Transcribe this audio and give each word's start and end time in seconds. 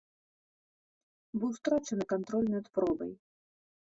Быў 1.43 1.51
страчаны 1.59 2.03
кантроль 2.13 2.49
над 2.55 2.65
пробай. 2.79 3.13